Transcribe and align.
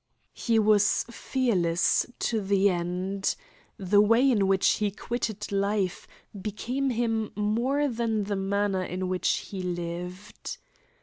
He 0.33 0.57
was 0.57 1.05
fearless 1.11 2.07
to 2.21 2.41
the 2.41 2.71
end. 2.71 3.35
The 3.77 4.01
way 4.01 4.31
in 4.31 4.47
which 4.47 4.67
he 4.79 4.89
quitted 4.89 5.51
life 5.51 6.07
became 6.41 6.89
him 6.89 7.31
more 7.35 7.87
than 7.87 8.23
the 8.23 8.35
manner 8.35 8.81
in 8.83 9.09
which 9.09 9.49
he 9.51 9.61
lived. 9.61 10.57